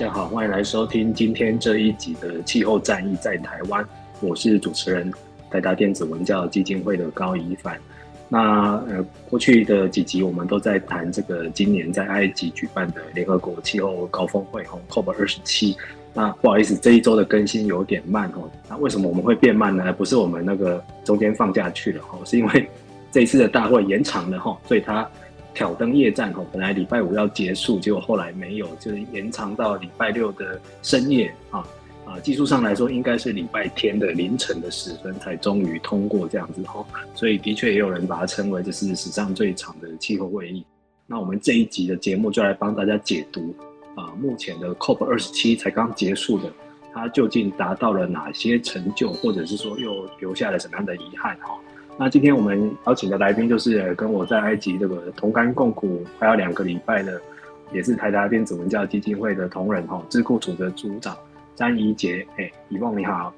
[0.00, 3.84] 大家好，欢迎来收听今天这一集的《气候战役在台湾》，
[4.22, 5.12] 我是主持人
[5.50, 7.78] 台达电子文教基金会的高宜凡。
[8.26, 15.76] 那呃，过去的几集我们都在谈这个今年在埃及举办的联合国气候高峰会哦，COP 二十七。
[16.14, 18.50] 那不好意思，这一周的更新有点慢哦。
[18.70, 19.92] 那为什么我们会变慢呢？
[19.92, 22.66] 不是我们那个中间放假去了哦，是因为
[23.12, 25.06] 这一次的大会延长了哈，所以它。
[25.54, 31.64] 挑灯夜战吼，本来礼拜五要结束，结果后来没有，就是延长到礼拜六的深夜啊
[32.06, 40.64] 啊，技术上来说应该是礼拜天的凌晨的时分才终于通过这样子吼，所以的确也有人把它称为这是史上最长的气候会议。
[41.06, 43.54] 那我们这一集的节目就来帮大家解读
[43.96, 46.52] 啊，目前的 COP 二十七才刚结束的，
[46.94, 51.58] 它究竟达到了哪些成就，或者是说又留下了什么样的遗憾哈？
[52.00, 57.20] 那今天我们邀请的来宾就是跟我在埃及这个同甘共苦快要两个礼拜的，
[57.74, 61.14] 也是台达电子文教基金会的同仁哈，智库组的组长
[61.54, 62.26] 詹怡杰。
[62.38, 63.30] 哎，怡梦你好，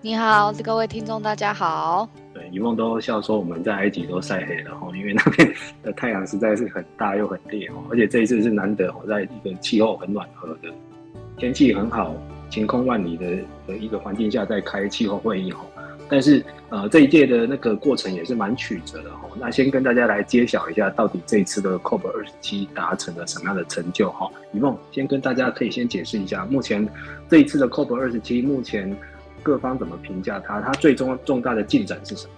[0.00, 2.08] 你好，各位听众大家好。
[2.32, 5.54] 对，怡梦都笑说我们在埃及都晒黑了哈，因为那边
[5.84, 10.68] 的太阳实在是很大又很烈哦，而且这一次是难得哦，在一个气候很暖和的
[11.36, 12.12] 天气很好、
[12.50, 13.24] 晴空万里的
[13.68, 15.64] 的一个环境下在开气候会议哈。
[16.08, 19.28] 但是，呃，这一届的那个过程也是蛮曲折的哈。
[19.38, 24.30] 那先跟大家来揭晓一下，到底这一次的 COP 二十七达成了什么样的成就哈？
[24.52, 26.86] 一梦先跟大家可以先解释一下，目前
[27.28, 28.94] 这一次的 COP 二十七，目前
[29.42, 30.60] 各方怎么评价它？
[30.60, 32.32] 它最终重大的进展是什么？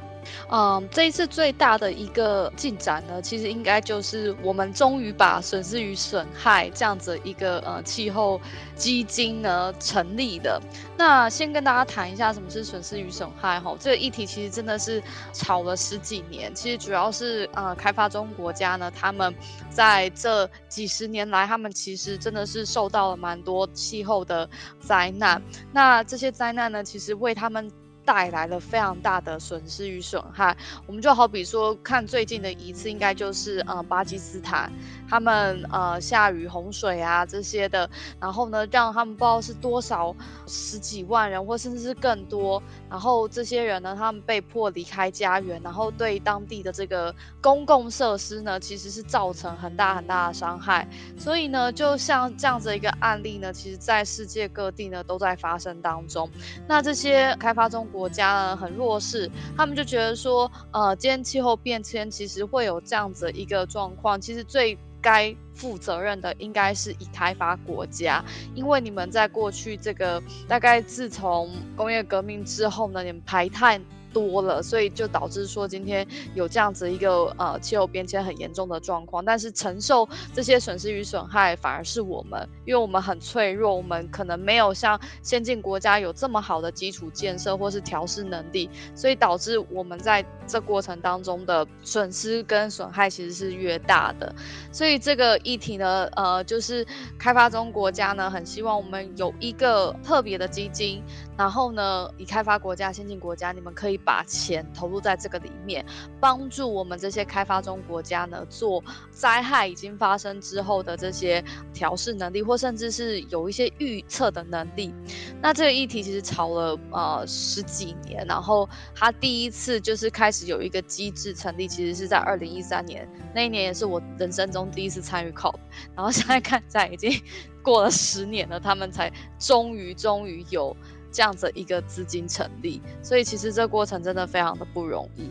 [0.50, 8.40] 嗯，这一次最大的一个进展呢，其实应该就是我们终于把损失与损害这样子一个呃气候
[8.74, 10.60] 基金呢成立的。
[10.96, 16.54] 那先跟大家谈一下什么是损失与损害哈，这个议题其实真的是吵了十几年。
[16.54, 19.34] 其实主要是呃开发中国家呢，他们
[19.68, 24.48] 在这几十年来，他们其实真的是受到了蛮多气候的
[24.80, 25.42] 灾难。
[25.72, 27.70] 那这些灾难呢，其实为他们
[28.06, 30.56] 带来了非常大的损失与损害。
[30.86, 34.72] 我们就好比说，看最近的一次，应该就是呃巴基斯坦，
[35.10, 37.90] 他们呃下雨洪水啊这些的，
[38.20, 40.14] 然后呢让他们不知道是多少
[40.46, 50.88] 十几万人，或甚至是更多，然后这些人呢，他们被迫离开家园，然后对当地的这个公共设施呢，其实是造成很大很大的伤害。
[51.18, 56.30] 所以呢，就像这样子一个案例呢，其实在世界各地呢都在发生当中。
[56.68, 68.22] 那这些开发中国家呢很弱势，他们就觉得说，呃，今天气候变迁其实会有这样子一个状况，其实最该负责任的应该是以开发国家，
[68.54, 73.80] 因为你们在过去这个大概自从工业革命之后呢，你们排碳。
[74.16, 94.34] 多了，所以就导致说今天有这样子一个呃气候变迁很严重的状况，但是承受这些损失与损害反而是我们，因为我们很脆弱，我们可能没有像先进国家有这么好的基础建设或是调试能力，所以导致我们在这过程当中的损失跟损害其实是越大的。
[94.72, 96.86] 所以这个议题呢，呃，就是
[97.18, 101.02] 开发中国家呢很希望我们有一个特别的基金，
[101.36, 104.00] 然后呢，以开发国家、先进国家，你们可以。
[104.06, 105.84] 把钱投入在这个里面，
[106.20, 111.44] 帮助我们这些开发中国家呢，做灾害已经发生之后的这些
[111.74, 114.94] 调试能力，或甚至是有一些预测的能力。
[115.42, 125.56] 那这个议题其实炒了呃十几年，然后它第一次就是开始有一个机制成立，其实是在二零一三年，那一年也是我人生中第一次参与 COP，
[125.96, 127.10] 然后现在看在已经
[127.60, 130.76] 过了十年了，他们才终于终于有。
[131.16, 135.30] 这样子一个资金成立，所以其实这过程真的非常的不容易。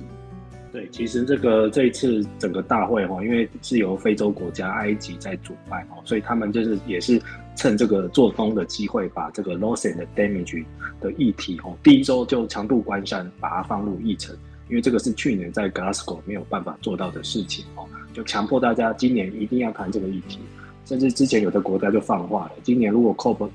[0.71, 7.21] 对，其实这个这一次整个大会哈，因为是由非洲国家埃及在主办哦，所以他们就是也是
[7.55, 10.65] 趁这个做风的机会，把这个 loss and damage
[10.99, 14.35] 的议题哦，第一周就强度关山，把它放入议程，
[14.67, 20.39] 因为这个是去年在 Glasgow 没有办法做到的事情哦，就强迫大家今年一定要谈这个议题，
[20.83, 23.47] 甚至之前有的国家就放话了，今年如果 COP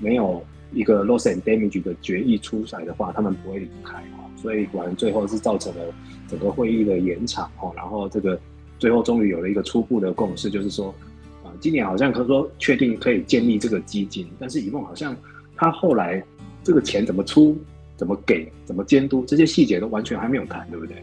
[0.00, 5.94] 没有一个 loss and damage 的决议出来的话，他们不会离开哦，所以果然最后是造成了。
[6.28, 8.36] 整个会议的延长哦，然后这个
[8.80, 10.92] 最后终于有了一个初步的共识，就是说，
[11.44, 15.16] 啊，今年好像可以说确定可以建立这个基金，但是以梦好像
[15.54, 16.20] 他后来
[16.64, 17.56] 这个钱怎么出、
[17.96, 20.96] 怎么给、怎么监督这些细节都完全还没有谈，对不对？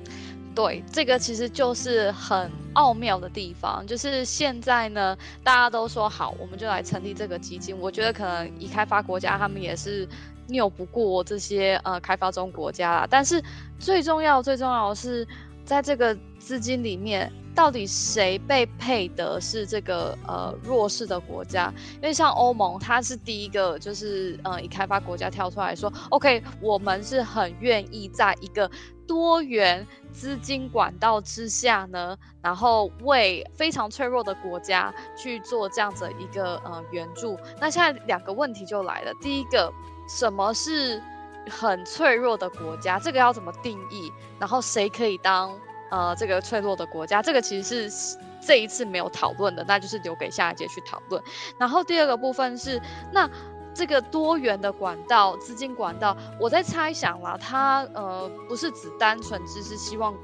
[0.56, 7.78] 对，这个其实就是很奥妙的地方，就是现在呢，大家都说好，我们就来成立这个基金。
[7.80, 10.08] 我觉得可能已开发国家他们也是。
[10.50, 13.42] 拗不过这些呃开发中国家啦，但是
[13.80, 15.26] 最重要最重要的是，
[15.64, 21.74] 在这个资金里面，到底谁被配的是这个呃弱势的国家？
[21.96, 28.70] 因为像欧盟，它是第一个就是呃已开发国家跳出来说，OK，我们是很愿意在一个
[29.08, 37.38] 多元资金管道之下呢，然后为非常脆弱的国家去做这样子一个呃援助。
[37.60, 39.72] 那现在两个问题就来了，第一个。
[40.06, 41.02] 什么是
[41.50, 43.00] 很脆弱的国家？
[43.00, 44.12] 这个要怎么定义？
[44.38, 45.58] 然后谁可以当
[45.94, 47.22] 呃这个脆弱的国家？
[47.22, 51.22] 这个其实是这一次没有讨论的，那就是留给下一届去讨论。
[51.60, 52.82] 然后第二个部分是，
[53.12, 53.30] 那
[53.76, 60.16] 这个多元的管道、资金管道，我在猜想啦，它呃不是只单纯只是希望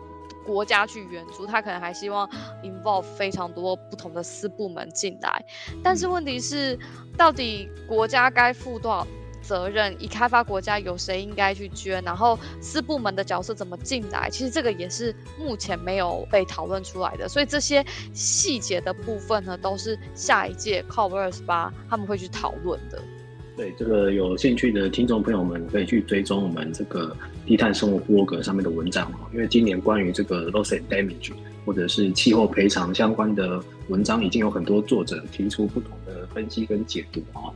[0.44, 2.28] 国家去援助，它可能还希望
[2.64, 5.46] involve 非常多不同的私部门进来。
[5.84, 6.78] 但是问题是，
[7.16, 9.06] 到底国家该付多少？
[9.50, 12.04] 责任，已开发国家有谁应该去捐？
[12.04, 14.30] 然后四部门的角色怎么进来？
[14.30, 17.28] 其实这个也是目前没有被讨论出来的。
[17.28, 23.02] 所以这些细节的部分呢，都是下一届 COP 二十八他们会去讨论的。
[23.58, 29.26] 对，这个有兴趣的听众朋友们可以去追踪我们这个低碳生活博格上面的文章哦。
[29.34, 31.34] 因为今年关于这个 loss and damage
[31.66, 37.50] 或者是气候赔偿相关的文章，已经有很多作者提出不同的分析跟解读啊。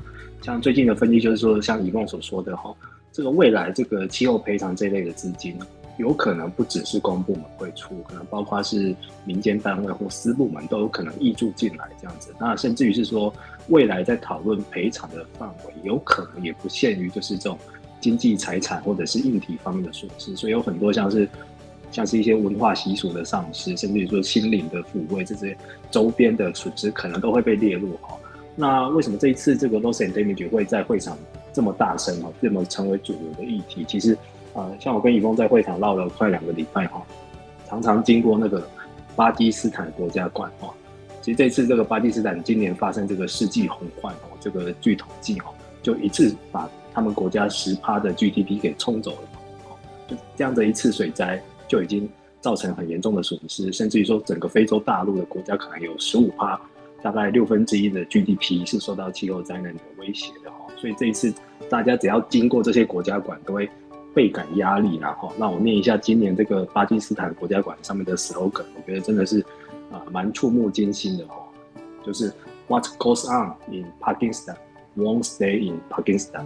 [0.44, 2.76] 像最近的分析就是说，像以梦所说的哈，
[3.14, 5.58] 这个未来这个气候赔偿这类的资金，
[5.98, 8.94] 有可能不只是公部门会出，可能包括是
[9.24, 12.36] 民间单位或私部门都有可能挹注进来这样子。
[12.38, 13.34] 那甚至于是说，
[13.70, 17.58] 未来在讨论赔偿的范围，有可能也不限于就是这种
[18.02, 21.26] 经济财产或者是硬体方面的损失，所以有很多像是
[21.90, 25.58] 像是一些文化习俗的丧失，甚至于说心灵的抚慰这些
[25.90, 28.18] 周边的损失，可能都会被列入哈。
[28.56, 31.18] 那为什么这一次这个 loss and damage 会在会场
[31.52, 33.84] 这么大声哈，这么成为主流的议题？
[33.88, 34.16] 其实，
[34.54, 37.02] 呃，像我跟以峰在会场唠了快两个礼拜哈，
[37.68, 38.64] 常常经过那个
[39.16, 40.72] 巴基斯坦国家馆哈。
[41.22, 45.46] 其实这次这个巴基斯坦今年发生这个世纪洪患哦，这个据统计哦，
[45.82, 49.30] 就一次把他们国家十趴的 GDP 给冲走了，
[50.08, 52.08] 就这样的一次水灾就已经
[52.40, 56.60] 造成很严重的损失，甚至于说整个非洲大陆的国家可能有十五趴。
[57.04, 61.34] 大概六分之一的 GDP 是受到气候灾难的威胁的哈，所以这一次
[61.70, 63.70] 大家只要经过这些国家馆，都会
[64.16, 65.34] 倍感压力然后。
[65.38, 69.42] 那我念一下今年这个巴基斯坦国家馆上面的 slogan，我觉得真的是
[69.92, 71.36] 啊蛮触目惊心的哈，
[72.06, 72.32] 就是
[72.70, 74.56] What goes on in Pakistan
[74.96, 76.46] won't stay in Pakistan，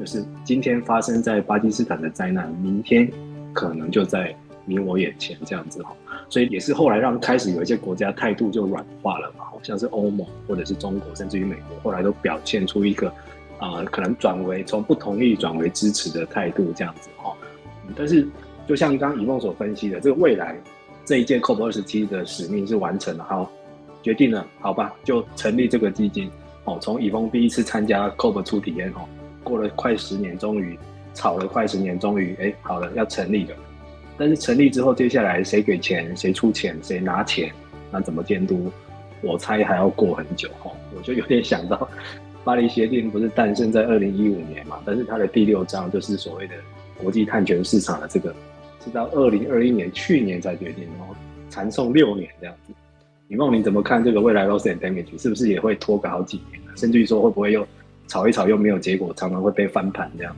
[0.00, 3.12] 就是今天发生在巴基斯坦的灾难，明天
[3.52, 4.34] 可能就在
[4.64, 5.94] 你我眼前这样子哈，
[6.30, 13.08] 所以也是后来让开始有一些国家态度就软化了嘛，好像是欧盟或者是中国，甚至于美国，后来都表现出一个
[13.58, 17.34] 啊、呃，可能转为从不同意转为支持的态度这样子哈。
[17.96, 18.26] 但是
[18.66, 20.54] 就像刚刚以梦所分析的，这个未来
[21.04, 23.50] 这一届 COP 二十七的使命是完成了，好，
[24.02, 26.30] 决定了，好吧，就成立这个基金
[26.64, 26.78] 哦。
[26.80, 29.08] 从以梦第一次参加 COP 初体验哦，
[29.42, 30.78] 过了快十年，终于
[31.14, 33.56] 吵了快十年，终于哎，好了，要成立了。
[34.18, 37.50] 但是成立之后，接下来谁给钱，谁出钱，谁拿钱，
[37.90, 38.70] 那怎么监督？
[39.22, 40.72] 我猜还要过很久哦。
[40.96, 41.88] 我就有点想到，
[42.44, 44.78] 巴黎协定不是诞生在二零一五年嘛？
[44.84, 46.54] 但是它的第六章就是所谓的
[46.96, 48.34] 国际碳权市场的这个，
[48.84, 51.14] 是到二零二一年去年才决定，然后
[51.48, 52.72] 缠送六年这样子。
[53.28, 56.60] 以梦你怎么看这个未来 loss and damage 是不是也会拖个好几年？
[56.76, 57.66] 甚至于说会不会又
[58.06, 60.34] 吵一吵又没有结果，常常会被翻盘这样？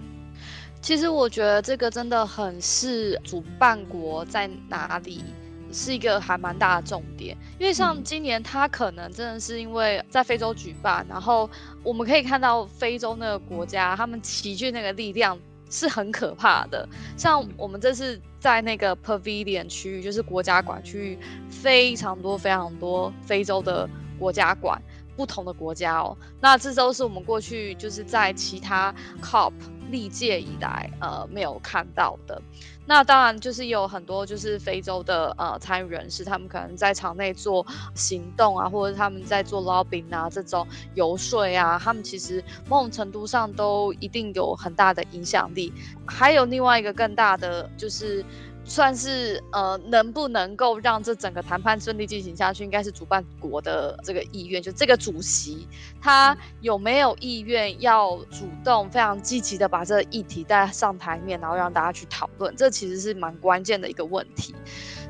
[0.80, 5.22] 其实我觉得这个真的很是主办国在哪里
[5.72, 11.48] 是一个还蛮大的重点，因为像今年它可能真的是因为在非洲举办，然后
[11.84, 15.38] 我们可以看到非洲那个国家他们齐聚那个力量
[15.70, 16.88] 是很可怕的。
[17.16, 21.18] 像我们这次在那个 Pavilion 区域，就是国家馆区域，
[21.50, 24.80] 非常多非常多非洲的国家馆，
[25.14, 26.16] 不同的国家哦。
[26.40, 29.52] 那这都是我们过去就是在其他 COP
[29.90, 32.40] 历届以来呃没有看到的。
[32.86, 45.72] 那当然就是有很多就是非洲的呃参与人士，他们可能在场内做行动啊，或者他们在做 lobbying 啊这种游说啊，他们其实某种程度上都一定有很大的影响力。
[46.06, 48.24] 还有另外一个更大的就是。
[48.64, 55.66] 算是呃，能不能够让这整个谈判顺利进行下去，应该是主办国的这个意愿，就这个主席
[56.00, 64.54] 他有没有意愿要主动、非常积极的把这个议题带上台面，然后让大家去讨论，这其实是蛮关键的一个问题。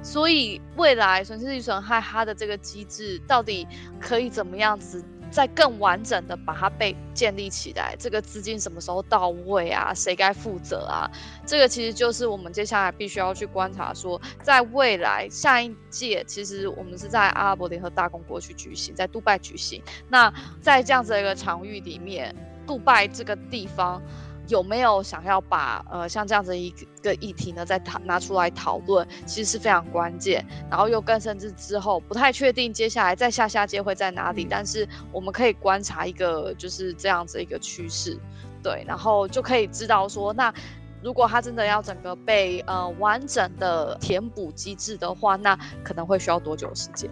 [0.03, 3.67] 所以未来损失与损害它的这个机制到底
[4.01, 5.05] 可以怎么样子？
[5.31, 9.95] 在更完整的把它被建立起来，这个资金什么时候到位啊？
[9.95, 11.11] 谁该负责啊？
[11.47, 19.83] 这个其实就是我们接下来必须要去观察说，说在未来下一届，其实我们是在阿拉伯联合大公国去举行，在杜拜举行。
[20.09, 22.35] 那在这样子的一个场域里面，
[22.67, 24.03] 杜拜这个地方。
[24.51, 30.45] 有没有想要把呃像这样子一个议题呢，再讨拿出来讨论，其实是非常关键。
[30.69, 38.19] 然后又更甚至之后不太确定接下来再下下届会在哪里，但是我们可以观察一个就是这样子一个趋势，
[38.61, 40.53] 对，然后就可以知道说，那
[41.01, 47.09] 如果它真的要整个被呃完整的填补机制的话，那可能会需要多久时间？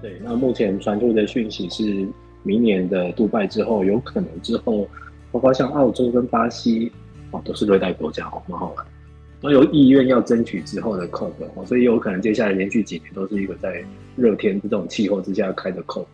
[0.00, 2.08] 对，那目前传出的讯息是
[2.42, 4.88] 明年的杜拜之后，有可能之后。
[5.32, 6.92] 包括像澳洲跟巴西，
[7.30, 8.86] 哦，都是热带国家，哦，蛮好玩，
[9.40, 13.82] 都有意愿要争取之后的 COP，哦，所以有可能接下来连续几年都是一个在
[14.14, 16.04] 热天这种气候之下开的 COP。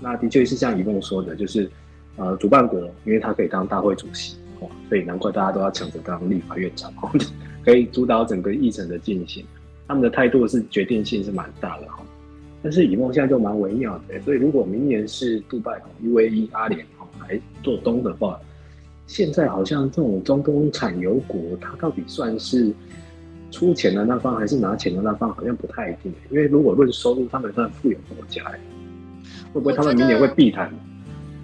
[0.00, 1.68] 那的确是像怡梦说的，就是
[2.16, 7.10] 呃，主办国因为他可以当大会主席，哦，所以难怪大家都要抢着当立法院长，哦，
[7.64, 9.44] 可以主导整个议程的进行。
[9.88, 12.02] 他们的态度是决定性是蛮大的哈，
[12.62, 16.86] 但是以梦现在就蛮微妙的，所以如果明年是杜拜哦，UAE 阿联。
[17.28, 18.40] 来做东的话，
[19.06, 22.72] 现在好像这种中东产油国，它到底算是
[23.50, 26.12] 出钱的那方，还是拿钱的那方，好像不太一定。
[26.30, 28.42] 因为如果论收入，他们算富有国家，
[29.52, 30.72] 会不会他们明年会避谈？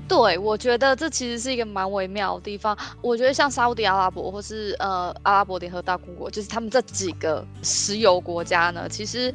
[0.09, 2.75] 对，我觉得这其实是一个蛮微妙的地方。
[3.03, 9.31] 我觉得像沙乌地阿拉伯或是呃阿拉伯联合大公国，就是他们这几个石油国家呢，其实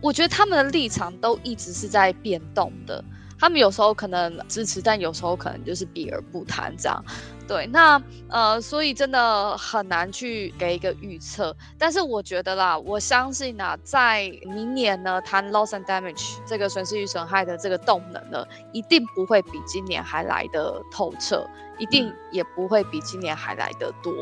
[0.00, 3.04] 我觉得他们的立场都一直是在变动的。
[3.40, 7.02] 他们有时候可能支持，但有时候可能就是避而不谈这样。
[7.48, 11.56] 对，那呃，所以真的很难去给一个预测。
[11.76, 21.44] 但是我觉得啦，我相信啊，在明年呢，谈 loss and damage 这个损失与损害的这个动能呢，一定不会比今年还来得透彻，
[21.78, 24.12] 一定也不会比今年还来得多。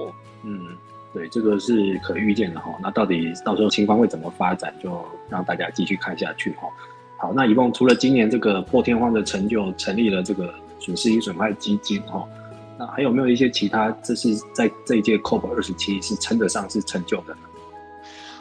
[0.45, 0.75] 嗯，
[1.13, 2.79] 对，这个是可预见的哈。
[2.81, 6.67] 那到底到时候情况会怎么发展，就让大家继续看下去哈。
[7.21, 12.25] 好，那一共除了今年这个破天荒的成就，成立了这个损失与损害基金哈，
[12.79, 13.91] 那还有没有一些其他？
[14.05, 17.41] 这是在这一届 COP 二十七是称得上是成就的呢？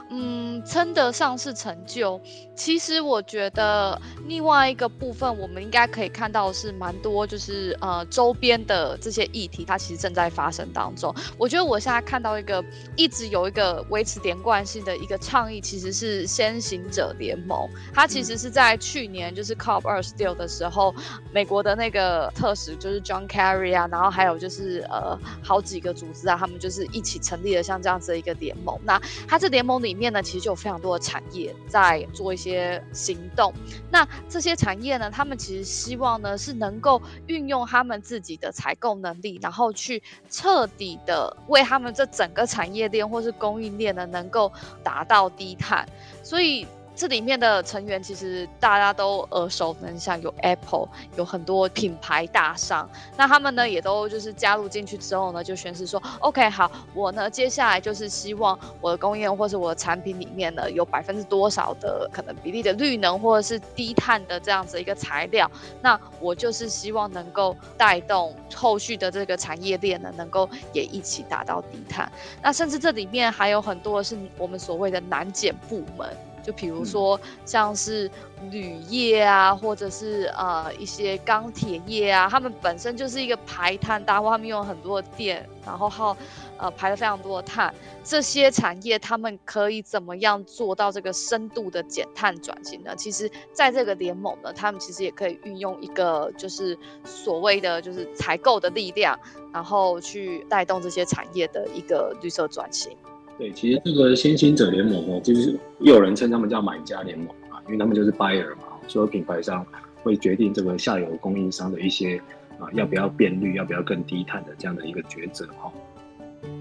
[0.09, 2.19] 嗯，称得上是成就。
[2.55, 11.13] 其实我觉得另外一个部分，我们应该可以看到是蛮多，就是呃周边的这些议题，它其实正在发生当中。
[11.37, 12.63] 我觉得我现在看到一个
[12.95, 17.69] 一直有一个维持连贯性的一个倡议，其实是先行者联盟。
[17.93, 20.95] 它其实是在去年就是 COP 二十六的时候，
[21.31, 28.79] 美国的那个特使就是 John Kerry 啊，然后还有就是呃好几个组织啊，他们就是一起成立了像这样子的一个联盟。
[28.83, 33.53] 那它这联盟里面呢，其实就有非常多的产业在做一些行动。
[33.91, 44.51] 那这些产业呢，他们其实希望呢是能够运用他们自己的采购能力，然后去彻底的为他们这整个产业链或是供应链呢，能够
[44.83, 45.87] 达到低碳。
[46.23, 46.65] 所以。
[46.97, 65.49] 这里面的成员其实大家都耳熟能详，有 Apple，有很多品牌大商，那他们呢也都就是加入进去之后呢，就宣示说，OK，好，我呢接下来就是希望我的供应或是我的产品里面呢有百分之多少的可能比例的绿能或者是低碳的这样子一个材料，
[65.83, 72.11] 那我就是希望能够带动后续的这个产业链呢，能够也一起达到低碳。
[72.41, 76.09] 那甚至这里面还有很多是我们所谓的南碱部门。
[76.47, 78.09] 就比如说像是
[78.49, 86.15] 铝业啊，或者是呃一些钢铁业啊，他们本身就是一个排碳大户，他们用很多的电，然后耗
[86.57, 87.75] 呃排了非常多的碳。
[88.01, 92.95] 这些产业他们可以怎么样做到这个深度的减碳转型呢？
[92.95, 99.19] 其实，在这个联盟呢，他们其实也可以运用一个就是所谓的就是采购的力量，
[99.51, 102.95] 然后去带动这些产业的一个绿色转型。
[103.37, 109.65] 对，其实这个先行者联盟哦，就是也有人称他们叫买家联盟啊，因为他们就是 buyer 嘛，所有品牌商
[110.01, 112.19] 会决定这个下游供应商的一些
[112.59, 115.71] 啊要不要变绿，要不要更低碳的这样的一个抉择哈。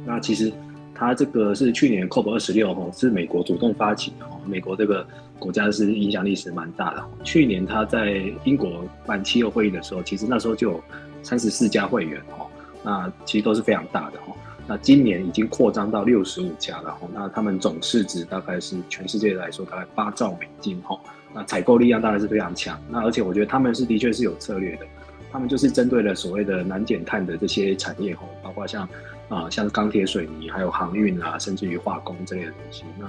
[0.05, 0.53] 那其实
[0.95, 5.07] 它这个是去年 COP 二十六哈，是美国主动发起的哈，美国这个
[5.39, 7.03] 国家是影响力是蛮大的。
[7.25, 10.85] 去年他在英国办气候会议的时候，其实那时候就有
[11.23, 12.47] 三十四家会员哈，
[12.83, 14.37] 那其实都是非常大的哈。
[14.69, 20.99] 那今年已经扩张到六十五家了，那他们总市值大概是全世界来说大概八兆美金，哈，
[21.33, 22.77] 那采购力量当然是非常强。
[22.89, 24.87] 那而且我觉得他们是的确是有策略的，
[25.31, 28.89] 他们就是针对了所谓的难减碳的这些产业，哈，包括像
[29.29, 33.09] 啊像钢铁、水泥，还有航运啊，甚至于化工这类的东西，那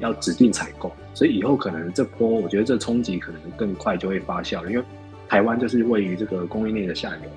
[0.00, 0.92] 要指定采购。
[1.14, 4.84] 所以以后可能这波，我觉得这冲击可能更快就会发酵了，因为
[5.28, 7.30] 台湾就是位于这个供应链的下游，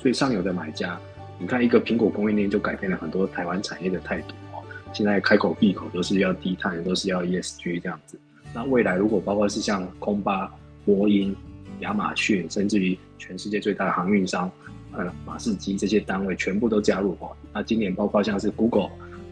[0.00, 0.96] 所以上游的买家。
[1.38, 4.64] 你看，一个苹果供应链就改变了很多台湾产业的态度哦。
[4.94, 8.18] 现在开口闭口都是要低碳，都是要 ESG 这样子。
[8.54, 10.50] 那未来如果包括是像空巴、
[10.86, 11.36] 波音、
[11.80, 14.50] 亚马逊，甚至于全世界最大的航运商，
[14.92, 17.30] 呃，马士基这些单位全部都加入哦。
[17.52, 18.88] 那今年包括像是 Google、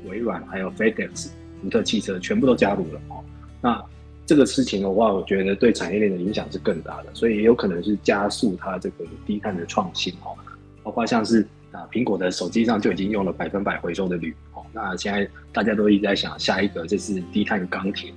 [0.07, 1.31] 微软，还有 FedEx、
[1.63, 3.25] 福特汽车，全部都加入了哦。
[3.63, 3.83] 那
[4.27, 10.37] 这个事情的话，我觉得对产业链的影响是更大的，所以也有可能是加速它这个低碳的创新哦。
[10.83, 11.47] 包括像是。
[11.75, 14.65] 啊，苹果的手机上就已经用了百分百回收的铝哦。
[14.73, 18.13] 那现在大家都一直在想，下一个就是低碳钢铁、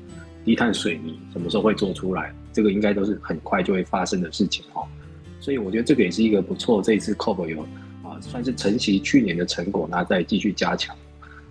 [0.45, 2.31] 低碳水泥什么时候会做出来？
[2.53, 4.83] 这个应该都是很快就会发生的事情哦。
[5.39, 6.81] 所以我觉得这个也是一个不错。
[6.81, 7.61] 这一次 COP 有
[8.03, 10.95] 啊，算是承袭去年的成果，那再继续加强。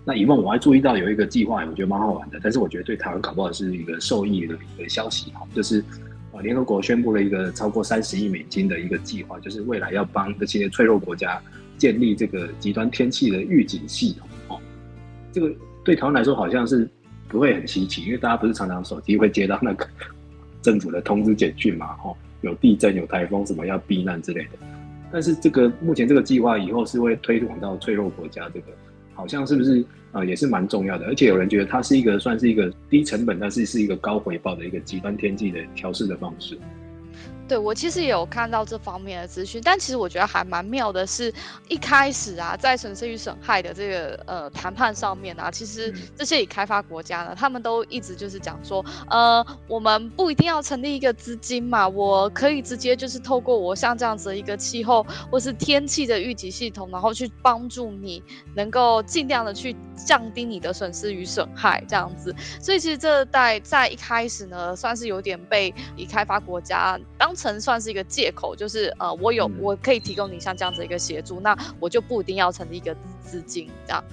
[0.05, 5.83] 那以往我还注意到有一个计划，我觉得蛮好玩的，但是我觉得对台湾搞不好是一个受益的一个消息哈，就是
[6.31, 11.41] 啊，联合国宣布了一个超过三十亿美金的一个计划，就是未来要帮这些脆弱国家。
[11.77, 14.59] 建立这个极端天气的预警系统哦，
[15.31, 15.53] 这个
[15.83, 16.89] 对台湾来说好像是
[17.27, 19.87] 不会很稀奇，因为大家不是常常手机会接到那个
[20.61, 24.49] 政府的通知简讯嘛，哦，有地震、有台风，什么要避难之类的。
[25.11, 28.67] 但是这个目前这个计划以后是会推广到脆弱国家，这个
[29.13, 31.05] 好像是不是啊、也是蛮重要的。
[31.05, 36.57] 而且有人觉得它是一个算是一个低成本，但是是一个高回报的一个极端天气的调试的方式。
[37.47, 41.33] 对，我其实也有看到这方面的资讯，但其实我觉得还蛮妙的是，
[41.69, 58.21] 一开始啊，在损失与损害的这个呃谈判上面啊，其实这些已开发国家呢，他们都一直就是讲说，呃，我们不一定要成立一个资金嘛，我可以直接就是透过我像这样子的一个气候或是天气的预警系统，然后去帮助你
[58.55, 62.35] 能够尽量的去降低你的损失与损害这样子。
[62.59, 67.36] 所以其实这代在一开始呢，算是有点被已开发国家当。
[67.37, 74.03] 成算是一个借口，就是呃，我有我可以提供你像这样子一个协助，那我就不一定要成立一个资金这样，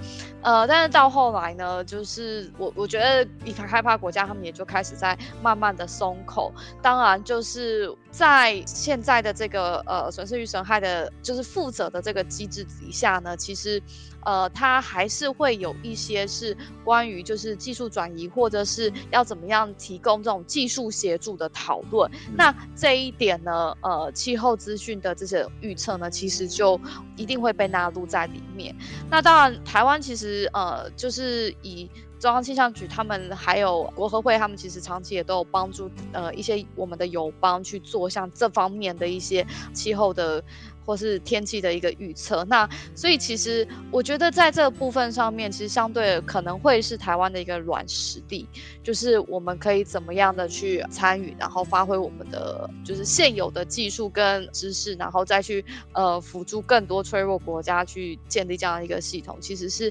[0.42, 13.82] 呃，但是到后来呢，就是我我觉得已开发国家他们也就开始在慢慢的松口，当然就是在现在的这个呃损失与损害的，就是负责的这个机制底下呢，其实。
[14.26, 22.10] 呃，它还是会有一些是关于就是技术转移，或者是要怎么样提供这种技术协助的讨论。
[22.28, 22.34] 嗯。
[22.34, 26.80] 那这一点呢，呃，气候资讯的这些预测呢，其实就
[27.16, 28.74] 一定会被纳入在里面。
[29.10, 31.90] 那当然，台湾其实呃，就是以
[32.24, 40.42] 中央气象局他们还有国合会，他们其实长期也都有帮助呃一些我们的友邦去做像这方面的一些气候的。
[40.86, 48.46] 或是天气的一个预测，那所以其实我觉得在这部分上面，其实相对可能会是台湾的一个软实力，
[48.82, 59.90] 就是我们可以怎么样的去参与，然后发挥我们的就是现有的技术跟知识，然后再去呃辅助更多脆弱国家去建立这样一个系统，其实是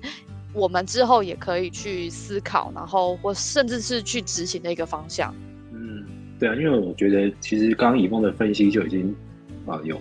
[0.53, 5.33] 我们之后也可以去思考，然后或甚至是去执行的一个方向。
[5.71, 6.05] 嗯，
[6.39, 9.15] 对啊，因为我觉得其实刚刚以峰的分析就已经
[9.65, 9.99] 啊有。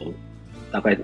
[0.70, 0.96] 大概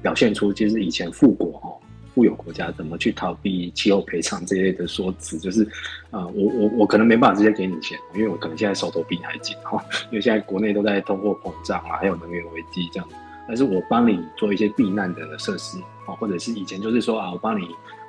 [0.00, 1.68] 表现出，其实以前富国哈
[2.14, 5.64] 富有国家怎么去逃避气候赔偿这些的说辞，就是
[6.12, 13.08] 啊、我我我可能没办法直接给你钱，因为我可能现在手头比你还紧哈， 因为现在国内都在通货膨胀啊，还有能源危机这样，
[13.48, 17.66] 但是我帮你做一些避难的设施啊，或者是以前就是说啊，我帮你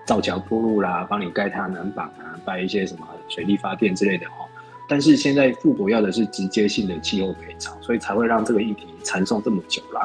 [0.08, 4.48] 造桥铺路啦，帮你盖太阳板啊，盖一些什么水力发电之类的哈，
[4.88, 10.00] 但是现在富国要的是直接性的气候赔偿，所以才会让这个议题缠讼这么久了。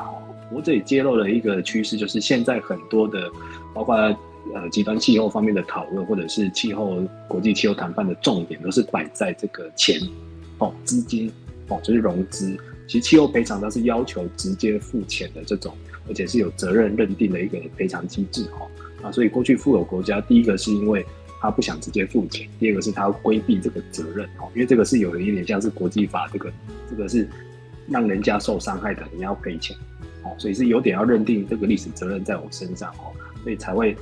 [0.50, 3.30] 我这里揭露了一个趋势，就是现在很多的，
[3.72, 10.00] 包括呃极端气候方面的讨论，或者是气候国际气候谈判的重点，都是摆在这个钱
[10.58, 11.32] 哦资金
[11.68, 12.58] 哦，就是融资。
[12.88, 15.72] 其实气候赔偿它是要求直接付钱的这种，
[16.08, 18.66] 而且是有责任认定的一个赔偿机制哈。
[19.02, 21.04] 啊，所以过去富有国家，第一个是因为
[21.40, 26.52] 他不想直接付钱，第二个是他规避这个责任哦，因为这个是有一点像是国际法，这个
[26.88, 27.28] 这个是
[27.88, 29.76] 让人家受伤害的，你要赔钱
[30.22, 33.10] 哦，所以是有点要认定这个历史责任在我身上哦，
[33.42, 33.96] 所以才会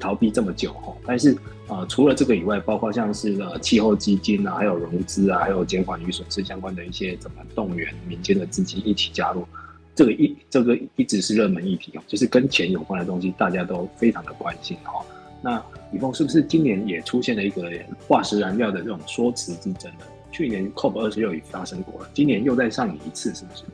[0.00, 0.96] 逃避这么久哦。
[1.06, 1.36] 但是
[1.68, 9.46] 呃，除了这个以外，包括像是呃气候基金啊，还有融资啊，还有减缓与损失相关的一些怎么动员民间的资金一起加入，
[9.94, 15.04] 这个一这个一直是热门议题哦，就是跟钱有关的东西，大家都非常的关心哈。
[15.42, 17.70] 那宇峰是不是今年也出现了一个
[18.08, 20.04] 化石燃料的这种说辞之争呢？
[20.30, 23.64] 去年 COP 二十六已发生过了，今年又再上演一次，是不是？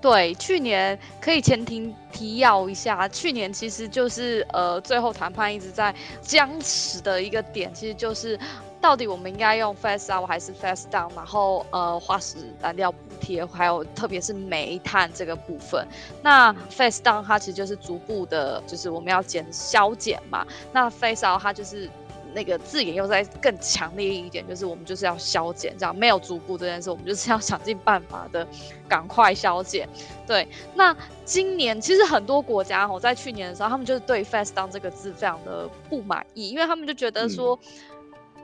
[0.00, 8.38] 对，去年可以前庭提要一下，去年其实就是呃，最后谈判一直在僵持的一个点，其实就是。
[8.82, 11.08] 到底我们应该用 phase out 还是 phase down？
[11.14, 15.86] 然后呃，化石燃料补贴，还有特别是煤炭这个部分。
[16.20, 20.44] 那 phase down 它其实就是逐步的，就是我们要减消减嘛。
[20.72, 21.88] 那 phase out 它就是
[22.34, 28.44] 那个字眼又再更强烈一点，就是我们就是要消减，这样没有逐步这件事，我们就是要想尽办法的
[28.88, 29.88] 赶快消减。
[30.26, 37.56] 对，那今年其实很多国家吼，在去年的时候，他们就是对 phase down 这个字非常的不满意，因为他们就觉得说。
[37.62, 37.68] 嗯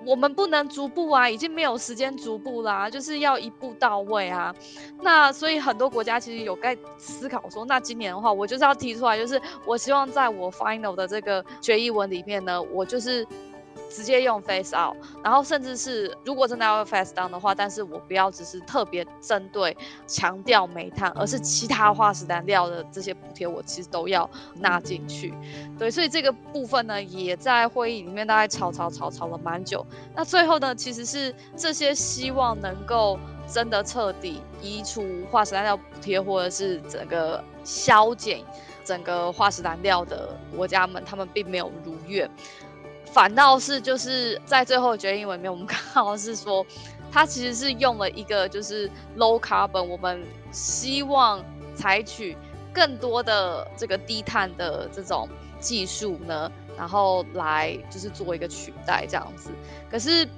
[0.05, 4.55] 我们不能逐步啊，已经没有时间逐步啦，就是要一步到位啊。
[5.03, 13.27] 那所以很多国家其实有在思考说，那今年的话，我就是要提出来，就是我希望在我 final 的这个决议文里面呢，我就是。
[13.89, 25.33] 直接用 face out，然后甚至是如果真的要 phase down 的话，但是我不要只是特别针对强调煤炭，而是其他化石燃料的这些补贴，我其实都要纳进去。
[25.79, 29.85] 对，所以这个部分呢，也在会议里面大概吵吵吵吵了蛮久。
[30.15, 33.19] 那最后呢，其实是这些希望能够
[33.51, 38.41] 真的彻底移除化石燃料补贴，或者是整个削减
[38.85, 42.29] 整个化石燃料的国家们，他们并没有如愿。
[43.13, 46.65] 反倒是就是在最后决议文里面，我们 看到是说，
[47.11, 51.45] 它其实是用了一个就是 low carbon，我们希望
[51.75, 52.37] 采取
[52.73, 59.51] 更多的这个低碳的这种技术呢，然后来就是做一个取代这样子。
[59.91, 60.29] 可是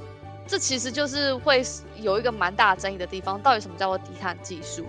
[0.47, 1.63] 这其实就是会
[1.97, 4.87] 有一个蛮大争议的地方，到底什么叫做低碳技术？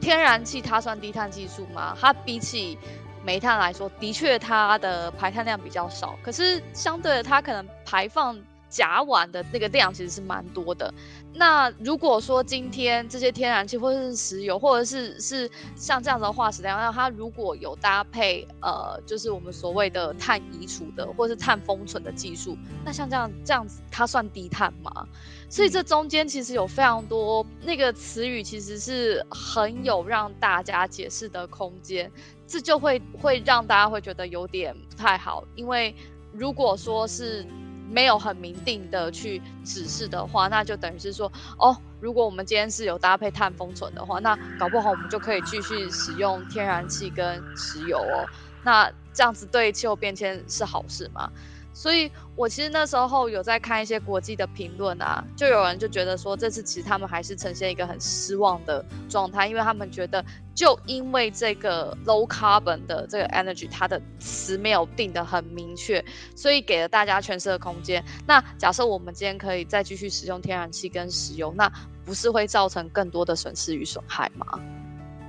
[0.00, 1.96] 天然气它算低碳技术吗？
[2.00, 2.76] 它比起
[3.24, 10.92] 煤炭来说，的确它的排碳量比较少，可是相对的，它可能排放甲烷的那个量其实是蛮多的。
[11.34, 25.06] 那如果说今天这些天然气或者是石油，或者是是像这样子的化石燃料，那它如果有搭配呃，就是我们所谓的碳移除的或者是碳封存的技术，那像这样这样子，它算低碳吗？
[25.48, 32.10] 所以这中间其实有非常多那个词语，其实是很有让大家解释的空间。
[32.52, 35.96] 这就会会让大家会觉得有点不太好，因为
[36.34, 37.46] 如果说是
[37.90, 48.28] 没有很明定的去指示的话，那就等于是说，哦，如果我们今天是有搭配碳封存的话，那搞不好我们就可以继续使用天然气跟石油哦。
[48.62, 51.32] 那这样子对气候变迁是好事吗？
[51.74, 66.04] 所以，我其实那时候有在看一些国际的评论啊，就有人就觉得说，这次其实他们还是呈现一个很失望的状态，因为他们觉得，就因为这个 low carbon 的这个 energy，它的词没有定的很明确，
[66.36, 68.04] 所以给了大家诠释的空间。
[68.26, 71.72] 那假设我们今天可以再继续使用天然气跟石油，那
[72.04, 74.60] 不是会造成更多的损失与损害吗？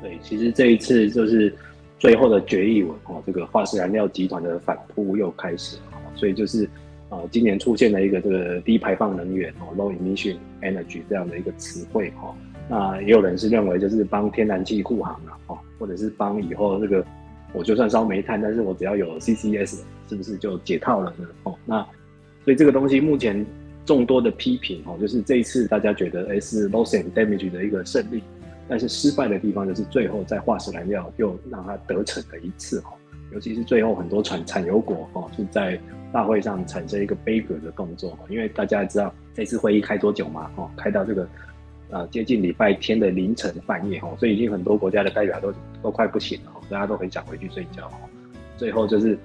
[0.01, 1.55] 对，其实这一次就是
[1.97, 5.92] 最后的决议文哦，这个化石燃料集团的反扑又开始了。
[6.15, 6.69] 所以就是，
[7.09, 12.35] 呃，今年出现了一个这个低排放能源哦，low emission energy 这样的一个词汇哈。
[12.69, 17.05] 那也有人是认为就是帮天然气护航了哦，或者是帮以后这个
[17.51, 21.27] 我就算烧煤炭，但是我只要有 CCS，是不是就解套了呢？
[21.43, 21.85] 哦，那
[22.43, 23.45] 所以这个东西目前
[23.85, 28.23] 众多的批评哦，就是这一次大家觉得哎是 loss and damage 的一个胜利，
[28.67, 32.93] 但是失败的地方就是最后在化石燃料又让它得逞的一次哈。
[33.33, 35.79] 尤其是最后很多产产油国哦是在
[36.11, 40.49] 大会上产生一个杯葛的动作，因为大家知道这次会议开多久嘛？
[40.55, 41.27] 哦，开到这个
[41.89, 47.97] 呃接近礼拜天的凌晨半夜哦，所以已经很多国家的代表都都快不行了哦，大家都很想回去睡觉哦。
[48.57, 49.17] 最后就是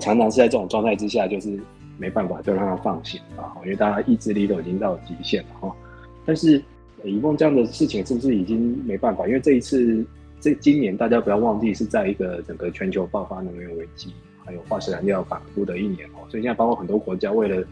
[0.00, 1.58] 常常是在这种状态之下，就是
[1.98, 5.76] 没办法就让他放行啊，因为大家意志力都已经到极限了哈。
[6.24, 6.62] 但是
[7.02, 9.26] 以梦这样的事情是不是已经没办法？
[9.26, 10.06] 因为这一次，
[10.40, 14.12] 这今年大家不要忘记是在一个整个全球爆发能源危机，
[14.44, 16.24] 还有化石燃料反复的一年哦。
[16.30, 17.64] 所以现在包括很多国家为了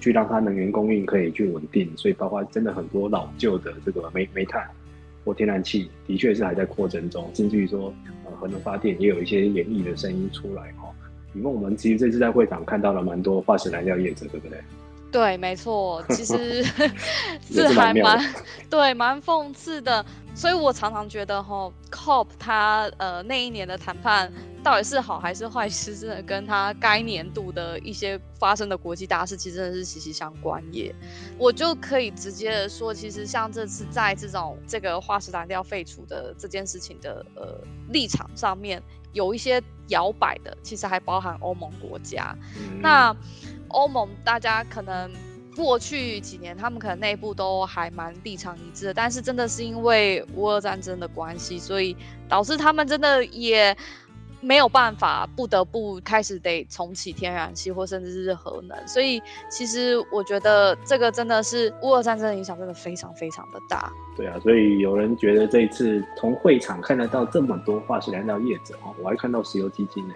[0.00, 4.66] 去让它能源供应可以去稳定，所以包括真的很多老旧的这个煤煤炭
[5.24, 10.90] 或天然气的确是还在扩增中，甚至于说呃核能发电也有一些演绎的声音出来哦。
[11.34, 14.58] 因为我们其实这次在会场看到了蛮多化石燃料业者，对不对？
[15.10, 16.64] 对，没错，其实
[17.44, 18.18] 是还蛮
[18.68, 20.04] 对，蛮讽刺的。
[20.34, 30.94] 所以我常常觉得哈，COP 它呃那一年的谈判到底是好还是坏，其实真的跟它该年度的一些发生的国际大事，其实真的是息息相关耶。
[31.38, 42.34] 我就可以直接的说，其实像这次在这种这个化石燃料废除的这件事情的呃立场上面，有一些摇摆的，其实还包含欧盟国家。
[42.56, 43.14] 嗯、那
[43.68, 45.10] 欧盟大家可能
[45.54, 51.96] 过去几年，他们可能内部都还蛮立场一致的，但是真的是因为乌俄战争的关系，所以
[52.28, 53.76] 导致他们真的也
[54.40, 58.88] 没有办法，不得不开始得重启天然气或甚至是核能。
[58.88, 63.92] 所以其实我觉得这个真的是乌俄战争的影响，真的非常非常的大。
[64.16, 70.14] 对啊，所以有人觉得这一次从会场看得到这么多化石燃料业者哦，我还看到石油基金呢。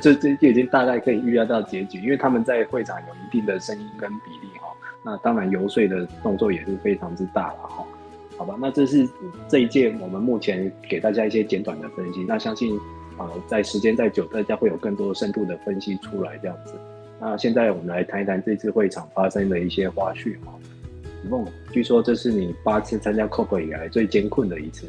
[0.00, 4.68] 这这就已经大概可以预料到结局，因为他们在会场有一定的声音跟比例哈。
[5.04, 7.84] 那当然游说的动作也是非常之大了哈。
[8.36, 9.08] 好吧，那这是
[9.48, 12.24] 这一届我们目前给大家一些简短的分析。
[12.26, 12.78] 那相信
[13.18, 16.74] 呃在时间再久，大家会有更多深度的分析出来这样子。
[17.20, 20.54] 那现在我们来谈一谈这次会场发生的一些花絮哈。
[21.28, 24.86] 梦，据说这是你八次参加 COP 以来最艰困的一次。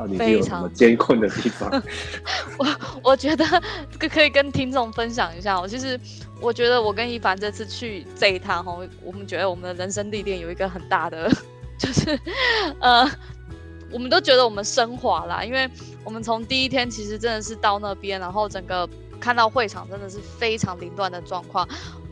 [0.00, 1.70] 到底是有什么艰困的地方？
[2.56, 2.66] 我
[3.02, 3.44] 我觉得
[3.90, 5.60] 这个可以跟听众分享一下。
[5.60, 6.00] 我其实
[6.40, 11.30] 我觉得我跟一凡这次去这一趟哈，我们觉得我们的人生历练有一个很大的，
[11.78, 12.18] 就是
[12.80, 13.06] 呃，
[13.92, 15.68] 我们都觉得我们升华了，因为
[16.02, 18.88] 我们从第一天其实真的是到那边，然后整个
[19.20, 21.68] 看到会场真的是非常凌乱的状况。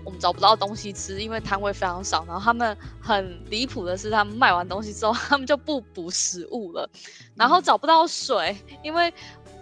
[0.09, 2.25] 我们找不到东西吃，因为摊位非常少。
[2.27, 6.89] 然后他们很离谱的是，他们卖完东西之后，他们就不补食物了。
[7.37, 9.13] 然后找不到水，因为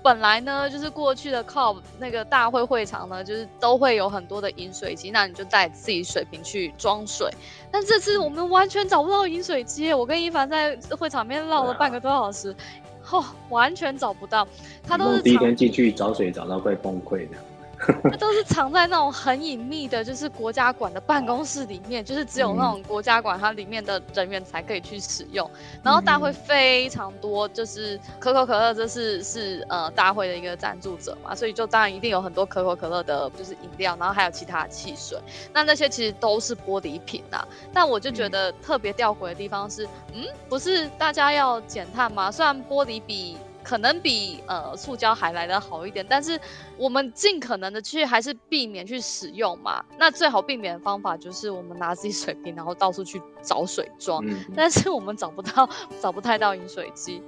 [0.05, 7.29] 本来呢，就是过去的 COP 那个大会会场呢，就是都会有很多的饮水机，那你就带自己水瓶去装水。
[7.73, 12.55] 但这次我们完全找不到饮水机，我跟一凡在会场里面绕了半个多小时，
[13.11, 14.47] 哦，完全找不到。
[14.87, 17.37] 他都是第一天进去找水找到快崩溃的。
[18.11, 25.49] 它都是藏在那种很隐秘的，就是国家馆的办公室里面，就是只有那种国家馆它里面的人员才可以去使用。
[25.83, 35.19] 然后大会非常多，就是可口可乐，这是是呃大会的一个赞助者嘛，所以就当然一定有很多可口可乐的，就是饮料，然后还有其他的汽水。
[35.53, 37.47] 那那些其实都是玻璃瓶呐。
[37.73, 42.31] 但我就觉得特别吊诡的地方是，嗯，不是大家要减碳吗？
[42.31, 43.37] 虽然玻璃比
[43.67, 46.41] 可能比呃塑胶还来得好一点，但是
[46.77, 49.85] 我们尽可能的去还是避免去使用嘛。
[49.99, 54.25] 那最好避免的方法就是我们拿自己水瓶，然后到处去找水装。
[54.25, 55.69] 嗯、但是我们找不到，
[56.01, 57.21] 找不太到饮水机。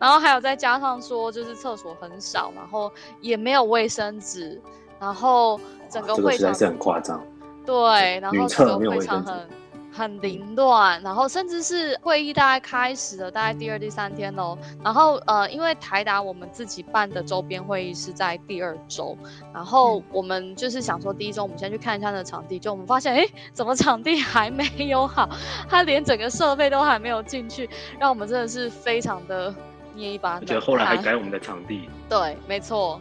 [0.00, 4.60] 然后还有再加上说，就是厕所很少，然后也没有卫生纸，
[4.98, 7.24] 然后整个会场、这个、是很夸张。
[7.64, 9.48] 对，然后整个会场很。
[9.96, 14.58] 很凌乱，然后甚至是会议大概开始了，大概第二、第三天喽。
[14.82, 19.16] 然后呃，因为台达我们自己办的周边会议是在第二周，
[19.52, 25.28] 然后我们就是想说第一周我们先去看一下那个场地，就我们发现，哎，怎么场地还没有好？
[25.68, 29.54] 它连整个设备都还没有进去，让我们真的是非常的
[29.94, 30.56] 捏一把冷汗。
[30.56, 31.88] 而且后来还改我们的场地。
[32.08, 33.00] 对，没错。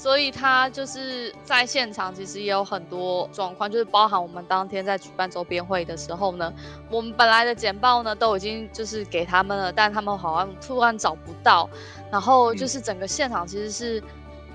[0.00, 6.50] 所以他就是在现场，其实也有很多状况，就是包含我们当天在举办周边会的时候呢，
[6.90, 11.68] 我们本来的简报呢都已经就是给他们了，但他们好像突然找不到，
[12.10, 14.02] 然后就是整个现场其实是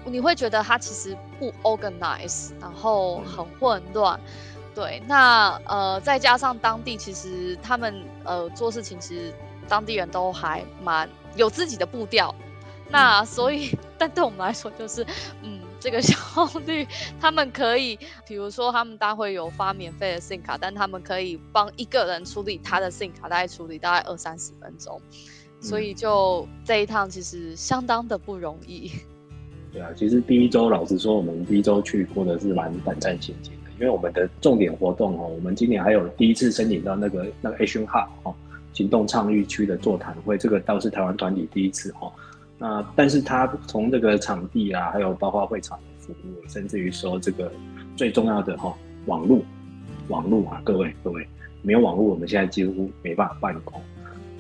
[0.04, 4.20] 你会觉得他其实不 organize，然后很混乱，
[4.74, 9.32] 对，那呃再加上当地其实他们呃做事情其实
[9.68, 12.34] 当地人都还蛮有自己的步调。
[12.90, 15.06] 那所以，但对我们来说，就是，
[15.42, 16.16] 嗯，这个效
[16.66, 16.88] 率，
[17.20, 25.02] 他们可以，比如说，他们大会有发免费的 SIM 卡，但他们可以帮一个人处理他的 SIM 卡，大概处理大概二三十分钟，
[25.60, 28.92] 所以就这一趟其实相当的不容易。
[29.74, 38.34] 对啊，其实第一周，老实说，我们第一周去过的是蛮胆战心惊的，因为我们的重点活动哦，我们今年还有第一次申请到那个那个 Action Hub 哦，
[38.74, 42.14] 行动倡议区的座谈会，这个倒是台湾团体第一次哦。
[42.58, 47.52] 那但是他从这个场地啊，还有包括会场的服务，甚至于说这个
[47.96, 48.74] 最重要的哈、哦、
[49.06, 49.42] 网络，
[50.08, 51.28] 网络啊，各位各位，
[51.62, 53.82] 没有网络，我们现在几乎没办法办公。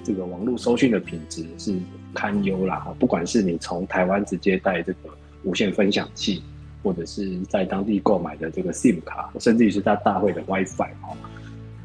[0.03, 1.75] 这个网络收讯的品质是
[2.13, 5.09] 堪忧啦，不管是你从台湾直接带这个
[5.43, 6.43] 无线分享器，
[6.83, 11.17] 或者是在当地购买的这个 SIM 卡，甚至于是在大会的 WiFi 哦，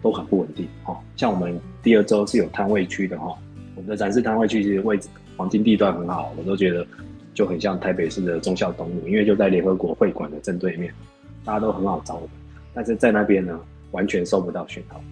[0.02, 0.98] 都很不稳定哦。
[1.16, 3.34] 像我们第二周是有摊位区的哈，
[3.74, 5.08] 我们的展示摊位区其实位置
[5.40, 6.86] 黄金地段很好，我都觉得
[7.32, 10.92] 就很像台北市的忠孝东路，因为就在联合国会馆的正对面，
[11.46, 12.30] 大家都很好找我们。
[12.74, 13.58] 但是在那边呢，
[13.90, 15.02] 完全收不到讯号。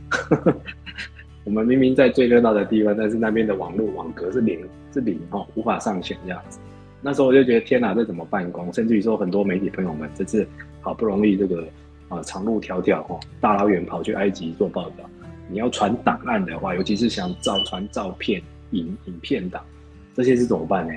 [1.44, 4.60] 我们明明在最热闹的地方，但是那边的网络网格是零，
[4.92, 6.58] 是零哦，无法上线这样子。
[7.00, 8.70] 那时候我就觉得天哪，这怎么办公？
[8.74, 10.46] 甚至于说很多媒体朋友们这次
[10.82, 11.66] 好不容易这个
[12.10, 15.08] 啊长路迢迢哦，大老远跑去埃及做报道，
[15.48, 19.64] 你要传档案的话，尤其是想照传照片、影影片档，
[20.18, 20.92] 这些是怎么办呢？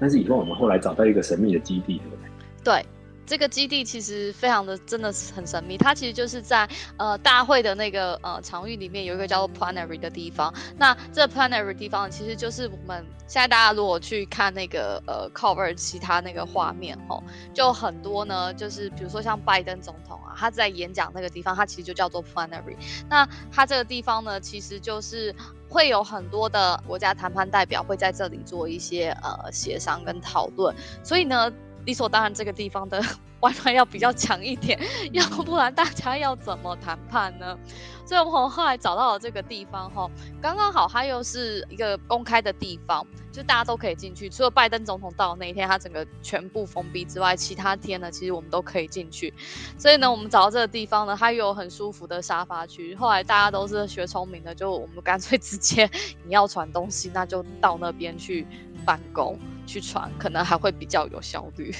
[0.00, 2.30] 但是以后我们后来找到一个神秘的基地，对不对？
[2.64, 2.86] 对。
[3.24, 5.76] 这个基地其实非常的，真的是很神秘。
[5.76, 6.66] 它其实就是在
[6.96, 10.50] 呃大会的那个呃场域里面有一个叫做 Plenary 的地方。
[10.78, 22.76] 那这 Plenary 地方其实就是我们现在大家如果去看那个呃 cover 其他那个画面吼，就很多呢，就是比如说像拜登总统啊，他在演讲那个地方，它其实就叫做 Plenary。
[23.10, 25.34] 那它这个地方呢，其实就是
[25.68, 30.74] 会有很多的国家谈判代表会在这里做一些呃协商跟讨论。
[31.02, 31.52] 所以呢。
[31.88, 33.02] 理所当然，这个地方的
[33.40, 34.78] WiFi 要比较强一点，
[35.10, 37.58] 要不然大家要怎么谈判呢？
[38.04, 40.06] 所以我们后来找到了这个地方，哈，
[40.38, 44.28] 刚刚好，它又是一个公开的地方，就大家都可以进去。
[44.28, 49.32] 除了拜登总统到那一天，他整个全部封闭之外，其他天呢，其实我们都可以进去。
[49.78, 52.94] 所以呢，我们找到这个地方呢，它又有很舒服的沙发区。
[52.96, 55.88] 后来大家都是学聪明的，就我们干脆直接，
[56.26, 58.46] 你要传东西，那就到那边去
[58.84, 59.38] 办公。
[59.68, 61.70] 去传可能还会比较有效率。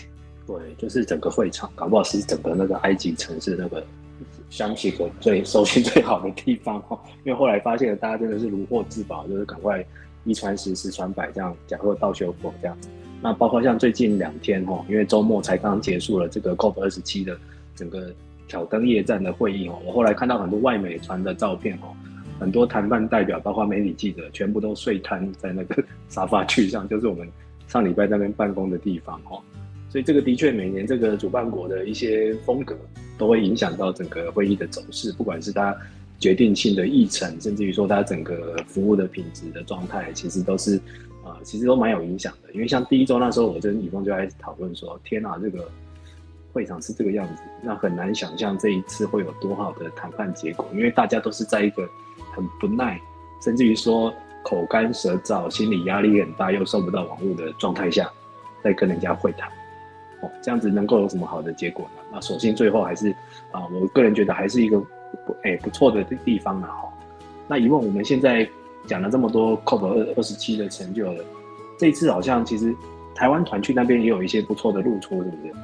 [0.46, 3.82] 对，就是整个会场，搞不好是整个那个埃及城市那个
[4.50, 6.98] 香气最收讯最好的地方哈。
[7.24, 9.84] 因为后来发现大家真的是如获至宝，就是赶快
[10.24, 12.76] 一传十，十传百这样，假货倒修佛这样。
[13.22, 17.36] 那包括像最近两天哈，因为周末才刚结束了这个 COP 二十七的
[17.74, 18.10] 整个
[18.46, 21.92] 挑灯夜战的会议哦，我后来看到很多外媒传的照片哦，
[22.40, 27.28] 很多谈判代表，包括媒体记者，全部都睡瘫在那个 沙发区上，就是我们。
[27.68, 29.38] 上礼拜在那边办公的地方哦，
[29.90, 32.74] 所以这个的确每年这个主办国的一些风格
[33.16, 35.76] 都会影响到整个会议的走势，不管是它
[36.18, 40.80] 决定性的议程，甚至于说它整个服务的品质的状态，其实都是
[41.24, 42.50] 啊、其实都蛮有影响的。
[42.54, 45.70] 因为像第一周那时候，我跟宇峰就在讨论说：“天哪，这个
[46.54, 51.86] 会场是这个样子，那很难想象这一次会有多好的谈判结果，因为大家都是在一个
[52.34, 52.98] 很不耐，
[53.44, 58.10] 甚至于说。”口干舌燥，心理压力很大，又收不到网络的状态下，
[58.62, 59.48] 再跟人家会谈，
[60.22, 62.02] 哦，这样子能够有什么好的结果呢？
[62.12, 63.10] 那首先最后还是
[63.52, 64.78] 啊，我个人觉得还是一个
[65.26, 66.66] 不哎不错的地方了。
[66.66, 66.88] 哈，
[67.46, 68.48] 那一问我们现在
[68.86, 71.24] 讲了这么多 COP 二二十七的成就了，
[71.78, 72.74] 这一次好像其实
[73.14, 75.54] 台湾团去那边也有一些不错的露出，是不是？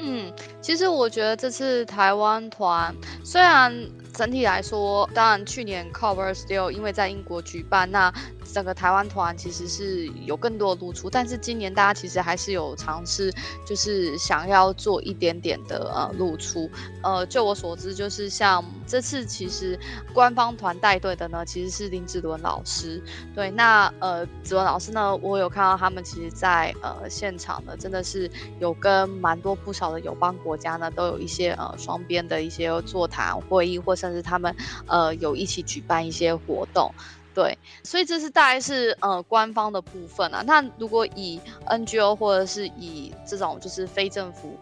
[0.00, 3.74] 嗯，其实我觉得这次台湾团虽然。
[4.18, 8.12] 整体来说，当然去年 Cover Still 因为在英国举办，那
[8.52, 11.08] 整个台湾团其实是有更多的露出。
[11.08, 13.32] 但是今年大家其实还是有尝试，
[13.66, 16.70] 就是想要做一点点的呃露出。
[17.02, 19.78] 呃，就我所知，就是像这次其实
[20.12, 23.02] 官方团带队的呢，其实是林子伦老师。
[23.34, 34.54] 对，那呃子伦老师呢，我有看到他们其实在呃现场呢，真的是有跟蛮多不少的友邦国家呢，都有一些呃双边的一些座谈会议，或甚至他们
[34.86, 36.92] 呃有一起举办一些活动，
[37.38, 40.42] 对，所以这是大概是呃官方的部分啊。
[40.44, 44.58] 那如果以 NGO 或者是以这种就是非政府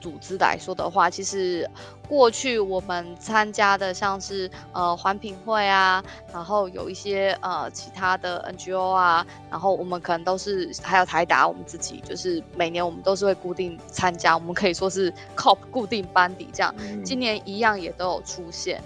[0.00, 1.68] 组织来说的话，其实
[2.08, 6.00] 过去我们参加的像是呃环评会啊，
[6.32, 16.72] 然后有一些呃其他的 NGO 啊，然后我们可能都是还有台达，我们自己就是每年我们都是会固定参加，我们可以说是 COP 固定班底这样。
[17.04, 18.80] 今年一样也都有出现，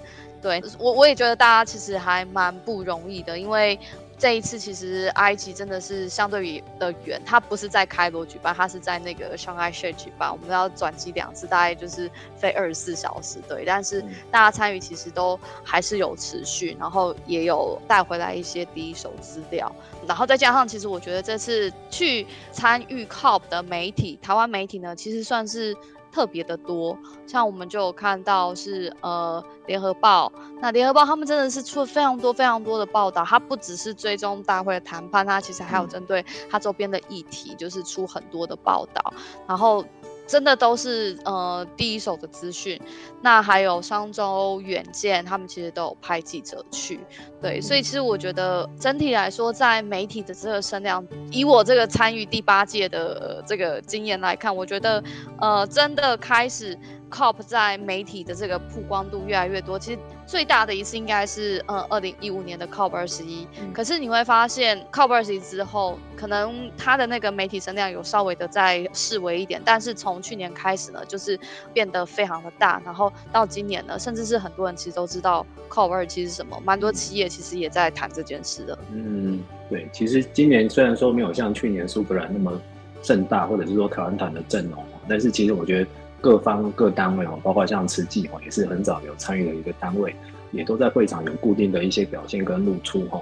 [0.44, 3.78] 对，我我也觉得大家其实还蛮不容易的，因为。
[4.16, 10.30] 这一次其实埃及真的是相对于的远，它不是在开罗举办，它是在那个上海市举办。
[10.30, 13.64] 我们要转机两次，大概就是飞二十四小时，对。
[13.66, 19.70] 但是大家参与其实都还是有持续，然后也有带回来一些第一手资料，
[20.06, 25.76] 然后再加上，其实我觉得这次去参与 COP 的媒体，台湾媒体呢，其实算是。
[26.14, 26.96] 特别的多，
[27.26, 39.12] 像我们就有看到是呃联合报，那联合报他们真的是出了非常多非常多的报道，它不只是追踪大会的谈判，它其实还有针对它周边的议题，就是出很多的报道。
[39.48, 39.84] 然后
[40.26, 42.80] 真的都是呃第一手的资讯。
[43.20, 47.00] 那还有商周远见，他们其实都有派记者去。
[47.40, 55.02] 对，所以其实我觉得整体来说，在媒体的这个声量，以我这个参与第八届的这个经验来看，我觉得
[55.40, 56.78] 呃真的开始。
[57.14, 63.46] COP 在媒体的这个曝光度越来越多，其实最大的一次应该是嗯二零一五年的 COP 二十一。
[63.72, 71.38] 可是你会发现 COP 二十一之后，可能它的那个媒体声量有稍微的再式微一点，但是从去年开始呢，就是
[71.72, 78.76] 变得非常的大，然后到今年呢，甚至是很多人其实都知道 COP 二十一是什么，蛮多企业其实也在谈这件事的。
[78.92, 79.40] 嗯，
[79.70, 82.60] 对，其实今年虽然说没有像去年苏格兰那么
[83.04, 85.86] 盛大，或者是说台湾团的阵容，但是其实我觉得。
[86.24, 90.16] 各方各单位哦，包括像慈济哦，也是很早有参与的一个单位，
[90.52, 93.20] 也都在会场有固定的一些表现跟露出哈。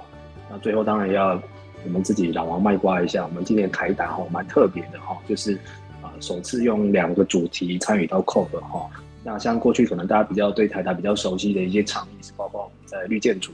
[0.49, 1.37] 那最后当然要
[1.83, 5.55] 我们自己老王卖瓜一下，我们今年台达哈蛮特别的哈，就是
[6.01, 8.89] 啊首次用两个主题参与到 COP 哈。
[9.21, 13.51] 那像过去可能大家比较对台达比较熟悉的一些倡议，是包括我们在绿建筑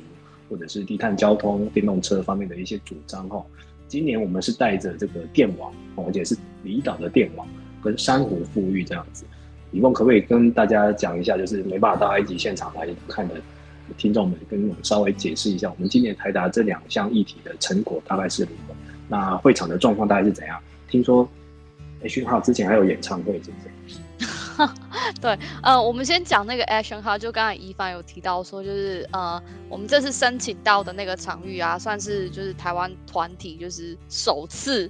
[0.47, 3.43] 或者是低碳交通、电动车方面的一些主张哈。
[3.87, 7.47] 今年我们是带着这个电网，而且是离岛的电网
[7.81, 9.25] 跟珊瑚富裕这样子。
[9.71, 13.35] 李梦可不可以跟大家讲一下，就是没办法到埃及现场来看的
[13.97, 18.75] 听众们，跟我们稍微解释一下，我们今年台达这两项议题的成果大概是如何？
[19.07, 20.59] 那会场的状况大概是怎样？
[20.89, 21.27] 听说
[22.03, 23.57] Action Hub 之前还有演唱会，是不
[23.87, 23.99] 是？
[25.21, 34.89] 对，呃，我们先讲那个 Action 哈就刚才一帆有提到说，就是呃，我们这次申请到的那个场域啊，算是就是台湾团体就是首次。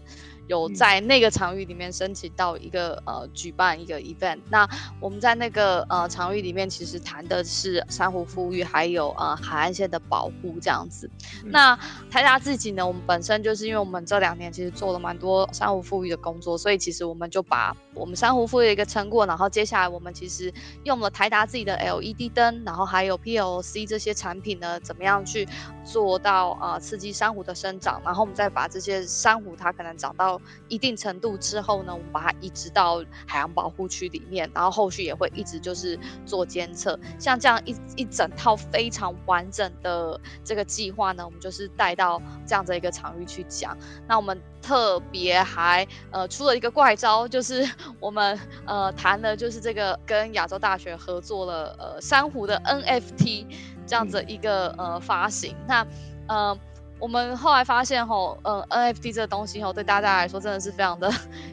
[0.50, 4.68] 有在那个场域里面申请到一个呃举办一个 event，那
[5.00, 11.08] 我们在那个呃场域里面其实谈的是珊瑚富裕，还有呃海岸线的保护这样子。
[11.46, 11.78] 嗯、那
[12.10, 20.52] 台达自己呢，我们本身就是因为我们这两年其实做了蛮多珊瑚富裕的工作，所以其实我们就把我们珊瑚富裕的一个成果，然后接下来我们其实
[20.84, 25.48] 用了台达自己的 LED 灯，然后还有 PLC 这些产品呢，怎么样去
[25.92, 37.00] 做到呃刺激珊瑚的生长，然后我们再把这些珊瑚它可能长到一定程度之后呢，我们把它移植到海洋保护区里面，然后后续也会一直就是做监测。
[37.18, 43.76] 像这样一一整套非常完整的这个计划呢，我们就是带到这样的一个场域去讲。
[44.08, 47.68] 那我们特别还呃出了一个怪招，就是
[48.00, 53.48] 我们呃谈的就是这个跟亚洲大学合作了呃珊瑚的 NFT
[53.90, 55.56] 这样子一个呃发行。
[55.68, 55.86] 那
[56.28, 56.58] 呃。
[57.02, 61.10] 我们后来发现吼，呃，NFT 这个东西吼，对大家来说真的是非常的，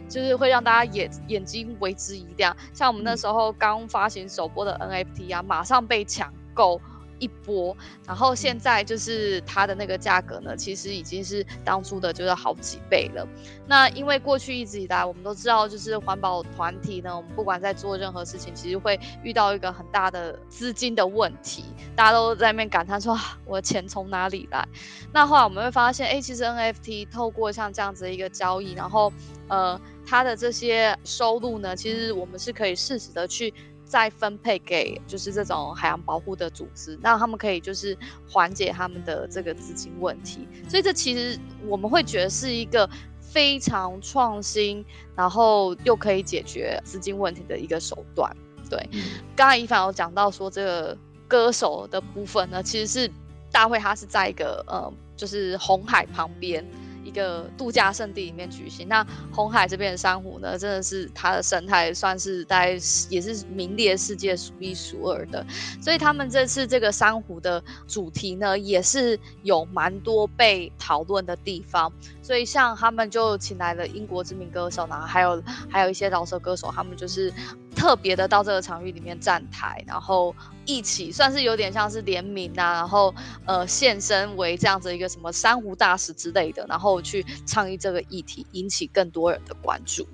[0.09, 2.57] 就是会让大家眼眼睛为之一亮。
[2.75, 6.81] 像我们那时候刚发行首播的 NFT 啊，马上被抢购。
[7.19, 13.27] 一波，然后现在就是它的那个价格呢，其实已经是当初的就是好几倍了。
[13.67, 21.65] 那因为过去一直以来，我们都知道，就是环保团体呢，我们不管在做任何事情，其实会遇到一个很大的资金的问题，
[21.95, 24.67] 大家都在那边感叹说，我的钱从哪里来？
[25.13, 29.13] 那后来我们会发现，哎，其实 NFT 透过像这样子的一个交易，然后
[29.49, 33.53] 呃，它的这些收入呢，其实我们是可以适时的去。
[33.87, 37.97] 再分配给就是这种海洋保护的组织，让他们可以就是
[38.29, 40.47] 缓解他们的这个资金问题。
[40.69, 42.89] 所以这其实我们会觉得是一个
[43.21, 44.85] 非常创新，
[45.15, 48.37] 然后又可以解决资金问题的一个手段。
[48.69, 48.91] 对，
[49.37, 53.11] 刚才一凡有讲到说这个歌手的部分呢，其实是
[53.53, 56.67] 大会它是在一个呃，就是红海旁边。
[57.07, 62.79] 一个度假胜地里面举行，那红海这边的珊瑚呢，真的是它的生态算是在
[63.09, 65.47] 也是名列世界数一数二的，
[65.81, 71.93] 所以他们这次这个珊瑚的主题呢，也是有蛮多被讨论的地方。
[72.23, 75.41] 所以像他们就请来了英国知名歌手，然后还有
[75.71, 77.33] 还有一些饶舌歌手，他们就是
[77.77, 83.15] 特别的到这个场域里面站台，然后一起算是有点像是联名啊，然后
[83.45, 90.05] 呃现身为这样子一个什么珊瑚大使之类的，然后去倡议这个议题，引起更多人的关注。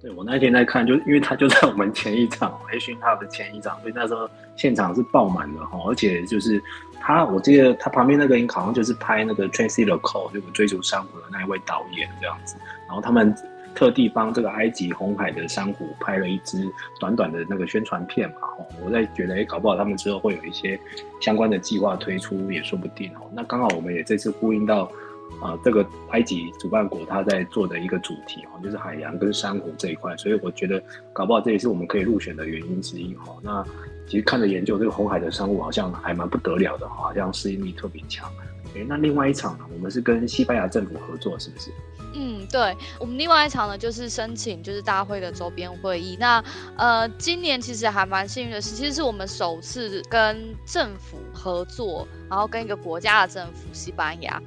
[0.00, 6.62] 对，我那天在看，就是因为他就在我们前一场 Asian Hub 的前一场，所以那时候现场是爆满的哈，而且就是。
[7.00, 12.56] 他，我记得他旁边那个人好像就是拍那个《Tracing the Core》这个追逐珊瑚的那一位导演这样子，
[12.88, 13.32] 然后他们
[13.78, 16.68] 特地帮这个埃及红海的珊瑚拍了一支
[16.98, 18.48] 短短的那个宣传片嘛。
[18.84, 20.76] 我在觉得，哎，搞不好他们之后会有一些
[21.20, 23.30] 相关的计划推出也说不定哦。
[23.32, 24.90] 那刚好我们也这次呼应到，
[25.40, 33.36] 啊、这个埃及主办国他在做的一个主题哦，就是海洋跟珊瑚这一块，所以我觉得搞不好这也是我们可以入选的原因之一哦。
[33.42, 33.64] 那。
[34.08, 38.26] 其实看着研究这个红海的珊瑚好像还蛮不得了的，好像适应力特别强。
[38.86, 41.70] 那另外一场呢，我们是跟西班牙政府合作，是不是？
[42.14, 46.16] 嗯，对，我们另外一场呢，就是申请就是大会的周边会议。
[46.18, 46.42] 那
[46.76, 54.42] 呃，今年其实还蛮幸运的是，其实是我们首次跟政府合作，然后跟一个国家的政府西班牙。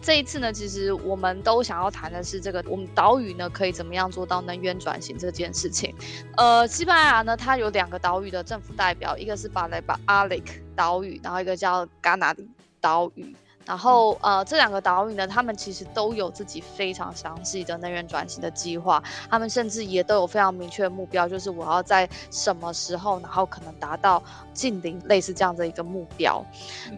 [0.00, 5.94] 这一次呢，其实我们都想要谈的是这个，我们岛屿呢可以怎么样做到能源转型这件事情。
[6.36, 12.48] 呃，西班牙呢，它有两个岛屿的政府代表，一个是巴雷巴阿雷克岛屿，然后一个叫加那利
[12.80, 13.36] 岛屿。
[13.64, 26.44] 然后，呃，这两个岛屿呢，他们其实都有自己非常详细的能源转型的计划，他们甚至也都有非常明确的目标，就是我要在什么时候，然后可能达到近零，类似这样的一个目标。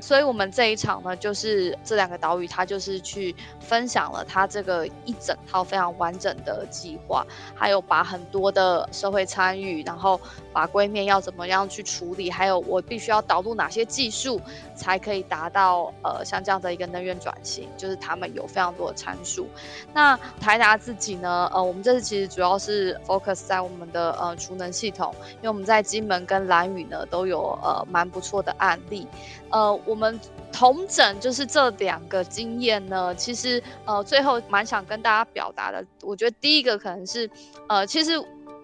[0.00, 10.18] 所以，我们这一场呢，就是这两个岛屿，它就是去分享了它这个一整套非常完整的计划，还有把很多的社会参与，然后
[10.52, 14.40] 法规面要怎么样去处理，还有我必须要导入哪些技术，
[14.74, 16.60] 才可以达到呃像这样。
[16.64, 19.46] 的一个能源转型，就是他们有非常多的参数。
[19.92, 21.50] 那台达自己呢？
[21.52, 29.06] 呃，我们这次其实主要是 focus 在我们的呃储能系统，因为我们在金门跟兰屿呢都有呃蛮不错的案例。
[29.50, 30.18] 呃，我们
[30.50, 37.28] 统整就是这两个经验呢，其实呃最后蛮想跟大家表达的，我觉得第一个可能是
[37.68, 38.12] 呃其实。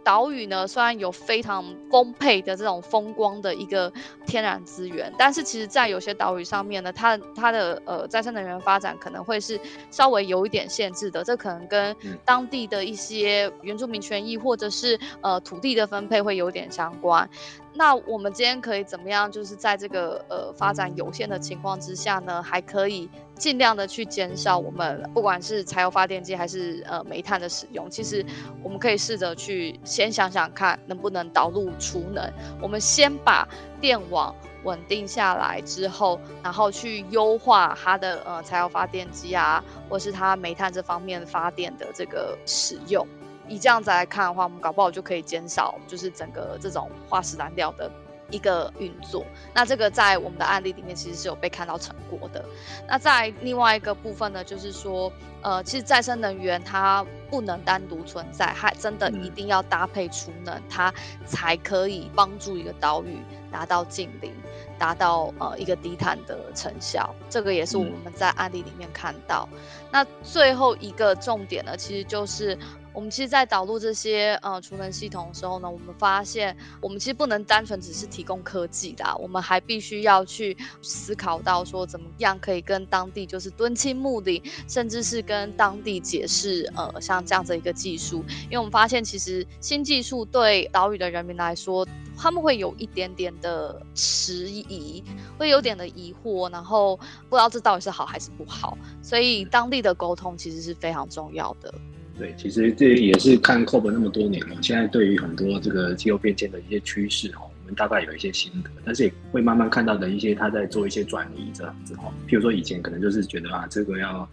[0.02, 3.92] 岛屿呢，虽然有非常丰沛的这种风光的一个
[4.26, 11.22] 天然资源，但是其实，在有些岛屿上面呢，它它的呃再生能源发展可能会是稍微有一点限制的。
[11.22, 11.94] 这可能跟
[12.24, 17.28] 当地的一些原住民权益或者是呃土地的分配会有点相关。
[17.72, 19.30] 那我们今天可以怎么样？
[19.30, 23.08] 就是在这个呃发展有限的情况之下呢，还可以
[23.40, 27.90] 尽量的去减少我们不管是柴油发电机还是呃煤炭的使用。
[27.90, 28.22] 其实
[28.62, 32.30] 我们可以试着去先想想看，能不能导入储能。
[32.60, 33.48] 我们先把
[33.80, 43.06] 电网稳定下来之后，然后去优化它的呃柴油发电机啊，或是它煤炭这方面发电的这个使用。
[43.48, 47.90] 以这样子来看的话，我们搞不好就可以减少，就是整个这种化石燃料的
[48.30, 49.24] 一个运作。
[49.54, 52.44] 那这个在我们的案例里面其实是有被看到成果的。
[52.88, 55.12] 那在另外一个部分呢，就是说，
[55.42, 60.92] 呃，其实再生能源它不能单独存在，它真的一定要搭配储能，它
[61.26, 63.18] 才可以帮助一个岛屿
[63.50, 64.32] 达到净零，
[64.78, 67.14] 达到呃一个低碳的成效。
[67.28, 69.48] 这个也是我们在案例里面看到。
[69.92, 72.58] 那最后一个重点呢，其实就是。
[72.92, 91.86] 我们其实，在导入这些呃储能系统的时候呢，我们发现，我们其实不能单纯只是提供科技的，我们还必须要去思考到说，怎么样可以跟当地就是敦亲睦邻，甚至是跟当地解释呃像这样子一个技术，因为我们发现，其实新技术对岛屿的人民来说，
[92.16, 95.02] 他们会有一点点的迟疑，
[95.38, 96.96] 会有点的疑惑，然后
[97.28, 101.72] 不知道这到底是好还是不好，所以当地的沟通其实是非常重要的。
[102.20, 112.12] 对，其实这也是看 COP 那么多年了，现在对于很多这个气候变迁的一些趋势哈，我们大概有一些心得，但是也会慢慢看到的一些他在做一些转移这样子哈。
[112.28, 114.28] 譬如说以前可能就是觉得啊，这个要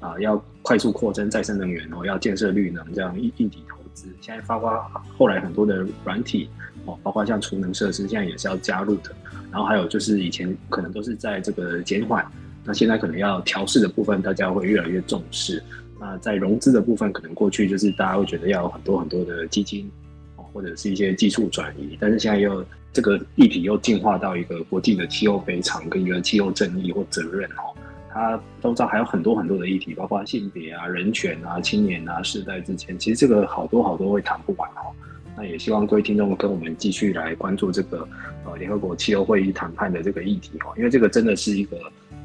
[0.00, 4.76] 啊要快速扩增再生能源哦，要建设绿能这样硬硬体投资，现在包括
[5.16, 6.50] 后来很多的软体
[6.84, 9.14] 哦，包括像储能设施，现在也是要加入的。
[9.52, 12.26] 然后还有就是以前可能都是在这个减缓，
[12.64, 15.62] 那现在可能要调试的部分，大家会越来越重视。
[16.02, 19.90] 那在融资的部分，可能过去就是大家会觉得要有很多很多的基金，
[20.34, 27.76] 或者是一些技术转移，但是现在又这个议题又进化到一个国际的气候赔偿跟一个气候正义或责任哦，
[28.10, 34.88] 它都知道还有很多很多的议题，包括性别啊、人权啊、青年啊、世代之间，其实这个好多好多会谈不完哦。
[35.36, 38.08] 那也希望各位听众跟我们继续来关注这个
[38.46, 41.76] 呃联合国气候会议谈判的这个议题哦，因为这个真的是一个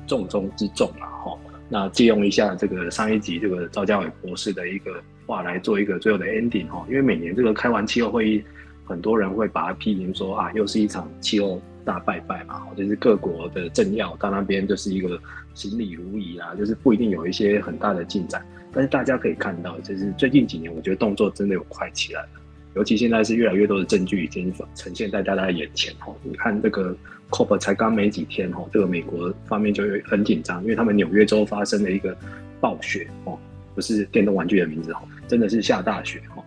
[0.07, 1.37] 重中之重啊哈。
[1.67, 8.43] 那借用一下这个上一集这个赵家伟博士的一个话来做一个最后的 ending 哈，因为每年这个开完气候会议，
[8.85, 15.19] 很多人会把它批评说啊，又是一场气候大拜拜嘛，就是各国的政要到那边就是一个
[15.55, 18.45] 行礼如仪啊，就是不一定有一些很大的进展。
[18.71, 22.29] 但是大家可以看到，就是最近几年，我觉得动作真的有快起来了，
[22.75, 26.95] 尤其现在是越来越多的证据已经呈现在大家的眼前哈，你看这个。
[27.31, 32.15] COP 才刚没几天哦，这个美国方面就很紧张，因为他们纽约州发生了一个
[32.61, 33.37] 暴雪哦，
[33.73, 36.43] 不是电动玩具的名字哦，真的是下大雪哦，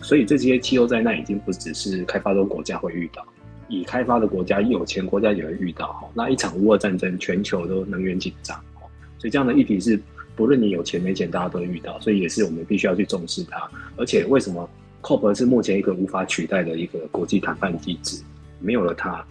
[0.00, 3.24] 所以这些气候灾难已经不只是开发中国家会遇到，
[3.68, 6.08] 已开发的国家、有钱国家也会遇到哈。
[6.14, 10.00] 那一场乌俄战争，全球都能源紧张哦，所以这样的议题是
[10.34, 13.70] 不论你有钱没钱，大家都会遇到，所以也是我们必须要去重视它。
[13.96, 14.68] 而且为什么
[15.02, 18.22] COP 是目前一个无法取代的一个国际谈判机制？
[18.58, 19.24] 没有了它。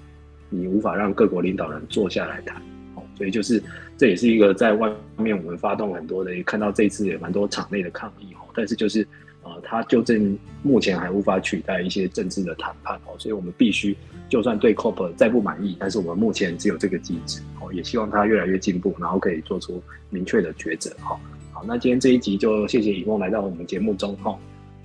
[0.52, 2.62] 你无法让各国领导人坐下来谈，
[2.94, 3.64] 哦，所以就是
[3.98, 9.08] 这也是一个在外面我们发动很多的，看到这次也蛮多场内的抗议哦，但是就是
[9.44, 13.98] 呃，他就正目前还无法取代一些政治的谈判哦，所以我们必须
[14.30, 21.20] 就算对 COP 再不满意，但是我们目前只有这个机制哦，也希望它越来越进步，然后可以做出明确的抉择哈。
[21.52, 24.38] 好，那今天这一集就谢谢以梦来到我们节目中哈。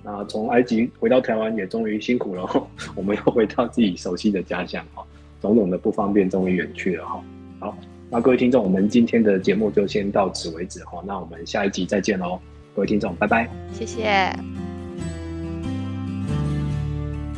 [0.03, 5.05] 那从埃及回到台湾也终于辛苦了，我们又回到自己熟悉的家乡哈，
[5.41, 7.23] 种种的不方便终于远去了哈。
[7.59, 7.77] 好，
[8.09, 11.03] 那各位听众，我们今天的节目就先到此为止哈。
[11.05, 12.39] 那我们下一集再见喽，
[12.75, 14.31] 各位听众，拜拜，谢谢。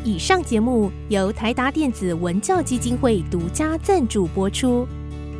[0.03, 4.87] 以上节目由台达电子文教基金会独家赞助播出，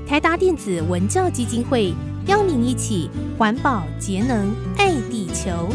[0.05, 1.93] 台达电子文教基金会
[2.27, 5.69] 邀您一起环保节能爱地球。